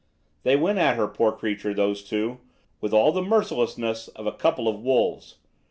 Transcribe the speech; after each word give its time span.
They 0.41 0.55
went 0.55 0.79
at 0.79 0.95
her, 0.95 1.07
poor 1.07 1.31
creature, 1.31 1.75
those 1.75 2.03
two, 2.03 2.39
with 2.79 2.91
all 2.91 3.11
the 3.11 3.21
mercilessness 3.21 4.07
of 4.07 4.25
a 4.25 4.31
couple 4.31 4.67
of 4.67 4.79
wolves. 4.81 5.35